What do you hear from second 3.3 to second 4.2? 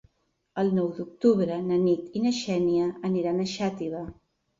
a Xàtiva.